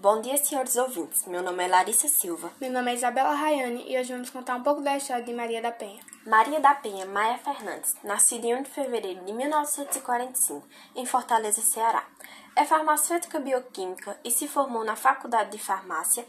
Bom 0.00 0.20
dia, 0.20 0.36
senhores 0.36 0.76
ouvintes. 0.76 1.26
Meu 1.26 1.42
nome 1.42 1.64
é 1.64 1.66
Larissa 1.66 2.06
Silva. 2.06 2.52
Meu 2.60 2.70
nome 2.70 2.92
é 2.92 2.94
Isabela 2.94 3.34
Rayane 3.34 3.84
e 3.88 3.98
hoje 3.98 4.12
vamos 4.12 4.30
contar 4.30 4.54
um 4.54 4.62
pouco 4.62 4.80
da 4.80 4.96
história 4.96 5.24
de 5.24 5.34
Maria 5.34 5.60
da 5.60 5.72
Penha. 5.72 6.00
Maria 6.24 6.60
da 6.60 6.72
Penha 6.72 7.04
Maia 7.04 7.36
Fernandes, 7.36 7.96
nascida 8.04 8.46
em 8.46 8.54
1 8.54 8.62
de 8.62 8.70
fevereiro 8.70 9.24
de 9.24 9.32
1945, 9.32 10.64
em 10.94 11.04
Fortaleza, 11.04 11.60
Ceará. 11.60 12.06
É 12.54 12.64
farmacêutica 12.64 13.40
bioquímica 13.40 14.16
e 14.22 14.30
se 14.30 14.46
formou 14.46 14.84
na 14.84 14.94
Faculdade 14.94 15.50
de 15.50 15.58
Farmácia 15.58 16.24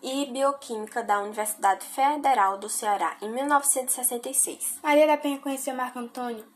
e 0.00 0.26
Bioquímica 0.26 1.02
da 1.02 1.18
Universidade 1.20 1.84
Federal 1.86 2.56
do 2.56 2.68
Ceará 2.68 3.16
em 3.20 3.28
1966. 3.32 4.78
Maria 4.80 5.08
da 5.08 5.16
Penha 5.16 5.40
conheceu 5.40 5.74
Marco 5.74 5.98
Antônio 5.98 6.46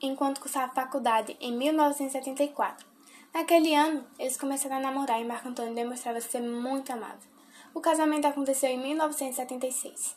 enquanto 0.00 0.40
cursava 0.40 0.72
faculdade 0.72 1.36
em 1.40 1.56
1974. 1.56 2.93
Naquele 3.34 3.74
ano, 3.74 4.06
eles 4.16 4.36
começaram 4.36 4.76
a 4.76 4.80
namorar 4.80 5.20
e 5.20 5.24
Marco 5.24 5.48
Antônio 5.48 5.74
demonstrava 5.74 6.20
ser 6.20 6.40
muito 6.40 6.92
amável. 6.92 7.28
O 7.74 7.80
casamento 7.80 8.28
aconteceu 8.28 8.70
em 8.70 8.78
1976. 8.78 10.14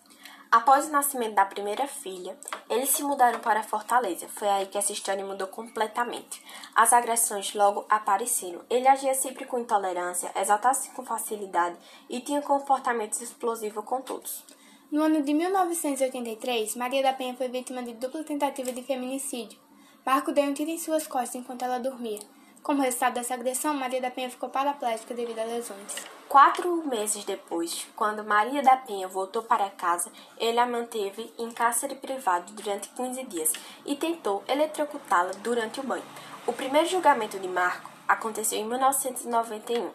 Após 0.52 0.86
o 0.86 0.92
nascimento 0.92 1.34
da 1.34 1.44
primeira 1.44 1.88
filha, 1.88 2.38
eles 2.70 2.92
se 2.92 3.02
mudaram 3.02 3.40
para 3.40 3.64
Fortaleza. 3.64 4.28
Foi 4.28 4.48
aí 4.48 4.68
que 4.68 4.78
essa 4.78 4.92
história 4.92 5.26
mudou 5.26 5.48
completamente. 5.48 6.40
As 6.76 6.94
agressões 6.94 7.56
logo 7.56 7.88
apareceram. 7.90 8.62
Ele 8.70 8.88
agia 8.88 9.16
sempre 9.16 9.46
com 9.46 9.58
intolerância, 9.58 10.32
exaltava-se 10.40 10.92
com 10.92 11.04
facilidade 11.04 11.76
e 12.08 12.22
tinha 12.22 12.44
comportamentos 12.44 13.20
explosivos 13.20 13.84
com 13.84 14.00
todos. 14.00 14.46
No 14.92 15.02
ano 15.02 15.24
de 15.24 15.34
1983, 15.34 16.76
Maria 16.76 17.02
da 17.02 17.14
Penha 17.14 17.36
foi 17.36 17.50
vítima 17.50 17.82
de 17.82 17.94
dupla 17.96 18.24
tentativa 18.24 18.72
de 18.72 18.84
feminicídio. 18.84 19.60
Marco 20.06 20.32
deu 20.32 20.44
um 20.46 20.54
tiro 20.54 20.70
em 20.70 20.78
suas 20.78 21.08
costas 21.08 21.34
enquanto 21.34 21.64
ela 21.64 21.80
dormia. 21.80 22.37
Como 22.64 22.82
resultado 22.82 23.14
dessa 23.14 23.34
agressão, 23.34 23.74
Maria 23.74 24.02
da 24.02 24.12
Penha 24.12 24.30
ficou 24.30 24.50
paraplégica 24.50 25.14
devido 25.14 25.40
a 25.40 25.44
lesões. 25.46 25.96
Quatro 26.28 26.86
meses 26.86 27.24
depois, 27.24 27.88
quando 27.96 28.24
Maria 28.24 28.62
da 28.62 28.76
Penha 28.76 29.08
voltou 29.08 29.42
para 29.42 29.70
casa, 29.70 30.12
ele 30.38 30.60
a 30.60 30.66
manteve 30.66 31.34
em 31.38 31.50
cárcere 31.50 31.96
privado 31.96 32.52
durante 32.52 32.90
15 32.90 33.24
dias 33.24 33.54
e 33.86 33.96
tentou 33.96 34.44
eletrocutá-la 34.48 35.32
durante 35.42 35.80
o 35.80 35.84
banho. 35.84 36.04
O 36.46 36.52
primeiro 36.52 36.88
julgamento 36.88 37.40
de 37.40 37.48
Marco 37.48 37.90
aconteceu 38.06 38.60
em 38.60 38.66
1991, 38.66 39.90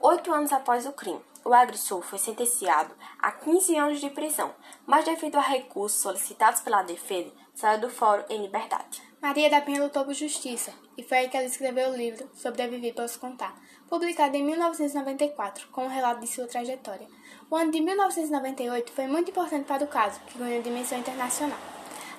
oito 0.00 0.32
anos 0.32 0.52
após 0.52 0.84
o 0.86 0.92
crime. 0.92 1.20
O 1.44 1.54
agressor 1.54 2.02
foi 2.02 2.18
sentenciado 2.18 2.94
a 3.18 3.32
15 3.32 3.74
anos 3.76 4.00
de 4.00 4.10
prisão, 4.10 4.54
mas 4.86 5.06
devido 5.06 5.36
a 5.36 5.40
recursos 5.40 6.02
solicitados 6.02 6.60
pela 6.60 6.82
defesa, 6.82 7.32
saiu 7.54 7.80
do 7.80 7.88
fórum 7.88 8.24
em 8.28 8.42
liberdade. 8.42 9.07
Maria 9.20 9.50
da 9.50 9.60
Penha 9.60 9.82
lutou 9.82 10.04
por 10.04 10.14
justiça, 10.14 10.72
e 10.96 11.02
foi 11.02 11.18
aí 11.18 11.28
que 11.28 11.36
ela 11.36 11.44
escreveu 11.44 11.90
o 11.90 11.96
livro 11.96 12.30
Sobreviver 12.34 12.94
Posso 12.94 13.18
Contar, 13.18 13.52
publicado 13.88 14.36
em 14.36 14.44
1994, 14.44 15.66
com 15.72 15.86
um 15.86 15.88
relato 15.88 16.20
de 16.20 16.28
sua 16.28 16.46
trajetória. 16.46 17.08
O 17.50 17.56
ano 17.56 17.72
de 17.72 17.80
1998 17.80 18.92
foi 18.92 19.08
muito 19.08 19.32
importante 19.32 19.66
para 19.66 19.82
o 19.82 19.88
caso, 19.88 20.20
que 20.20 20.38
ganhou 20.38 20.62
dimensão 20.62 20.96
internacional. 20.96 21.58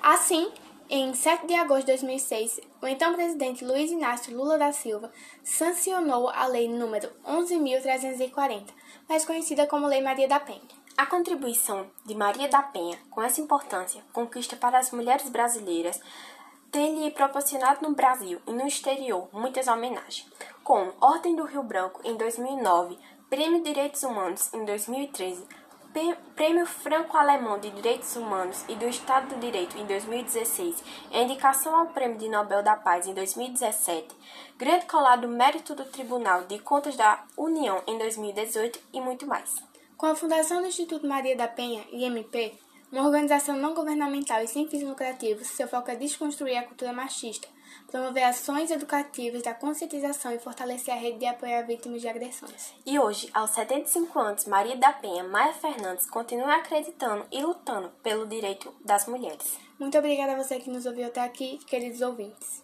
Assim, 0.01 0.51
em 0.89 1.13
7 1.13 1.47
de 1.47 1.53
agosto 1.53 1.85
de 1.85 1.93
2006, 1.93 2.59
o 2.81 2.87
então 2.87 3.13
presidente 3.13 3.63
Luiz 3.63 3.89
Inácio 3.89 4.35
Lula 4.35 4.57
da 4.57 4.73
Silva 4.73 5.09
sancionou 5.41 6.27
a 6.27 6.47
Lei 6.47 6.67
número 6.67 7.09
11.340, 7.25 8.65
mais 9.07 9.23
conhecida 9.23 9.65
como 9.67 9.87
Lei 9.87 10.01
Maria 10.01 10.27
da 10.27 10.39
Penha. 10.41 10.79
A 10.97 11.05
contribuição 11.05 11.89
de 12.05 12.13
Maria 12.13 12.49
da 12.49 12.61
Penha 12.61 12.99
com 13.09 13.21
essa 13.21 13.39
importância 13.39 14.03
conquista 14.11 14.57
para 14.57 14.77
as 14.77 14.91
mulheres 14.91 15.29
brasileiras 15.29 16.01
tem-lhe 16.71 17.11
proporcionado 17.11 17.87
no 17.87 17.95
Brasil 17.95 18.39
e 18.47 18.51
no 18.51 18.67
exterior 18.67 19.27
muitas 19.33 19.67
homenagens, 19.67 20.27
como 20.63 20.93
Ordem 21.01 21.35
do 21.35 21.43
Rio 21.43 21.63
Branco 21.63 22.01
em 22.03 22.15
2009, 22.15 22.97
Prêmio 23.29 23.63
Direitos 23.63 24.03
Humanos 24.03 24.53
em 24.53 24.63
2013, 24.65 25.45
Prêmio 26.35 26.67
Franco-Alemão 26.67 27.59
de 27.59 27.71
Direitos 27.71 28.15
Humanos 28.15 28.63
e 28.69 28.75
do 28.75 28.85
Estado 28.85 29.35
do 29.35 29.39
Direito 29.39 29.77
em 29.77 29.85
2016, 29.85 30.83
a 31.11 31.17
indicação 31.17 31.75
ao 31.75 31.87
Prêmio 31.87 32.17
de 32.17 32.29
Nobel 32.29 32.61
da 32.61 32.75
Paz 32.75 33.07
em 33.07 33.13
2017, 33.13 34.07
Grande 34.55 34.85
Colado 34.85 35.27
Mérito 35.27 35.73
do 35.73 35.85
Tribunal 35.85 36.43
de 36.43 36.59
Contas 36.59 36.95
da 36.95 37.23
União 37.35 37.81
em 37.87 37.97
2018 37.97 38.79
e 38.93 39.01
muito 39.01 39.25
mais. 39.25 39.55
Com 39.97 40.05
a 40.05 40.15
fundação 40.15 40.61
do 40.61 40.67
Instituto 40.67 41.07
Maria 41.07 41.35
da 41.35 41.47
Penha, 41.47 41.83
IMP, 41.91 42.57
uma 42.91 43.05
organização 43.05 43.55
não 43.55 43.73
governamental 43.73 44.41
e 44.41 44.47
sem 44.47 44.67
fins 44.67 44.83
lucrativos, 44.83 45.47
seu 45.47 45.67
foco 45.67 45.91
é 45.91 45.95
desconstruir 45.95 46.57
a 46.57 46.63
cultura 46.63 46.91
machista, 46.91 47.47
promover 47.89 48.23
ações 48.23 48.71
educativas 48.71 49.43
da 49.43 49.53
conscientização 49.53 50.31
e 50.31 50.39
fortalecer 50.39 50.93
a 50.93 50.97
rede 50.97 51.19
de 51.19 51.25
apoio 51.25 51.59
a 51.59 51.61
vítimas 51.61 52.01
de 52.01 52.07
agressões. 52.07 52.73
E 52.85 52.97
hoje, 52.97 53.29
aos 53.33 53.51
75 53.51 54.19
anos, 54.19 54.45
Maria 54.45 54.75
da 54.75 54.91
Penha 54.91 55.23
Maia 55.23 55.53
Fernandes 55.53 56.09
continua 56.09 56.55
acreditando 56.55 57.25
e 57.31 57.41
lutando 57.41 57.91
pelo 58.01 58.25
direito 58.25 58.73
das 58.83 59.07
mulheres. 59.07 59.59
Muito 59.79 59.97
obrigada 59.97 60.33
a 60.33 60.43
você 60.43 60.59
que 60.59 60.69
nos 60.69 60.85
ouviu 60.85 61.05
até 61.05 61.21
aqui, 61.21 61.59
queridos 61.65 62.01
ouvintes. 62.01 62.63